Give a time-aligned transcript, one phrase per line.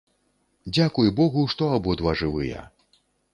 [0.75, 2.65] Дзякуй богу, што абодва жывыя.